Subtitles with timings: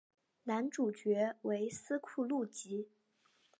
[0.45, 2.89] 男主角为斯库路吉。